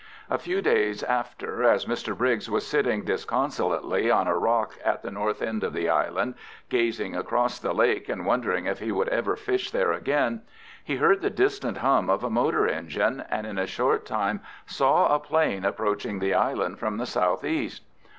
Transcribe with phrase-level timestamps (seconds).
[0.31, 5.11] A few days after, as Mr Briggs was sitting disconsolately on a rock at the
[5.11, 6.33] north end of the island,
[6.69, 10.41] gazing across the lake and wondering if he would ever fish there again,
[10.83, 15.13] he heard the distant hum of a motor engine, and in a short time saw
[15.13, 17.83] a 'plane approaching the island from the south east.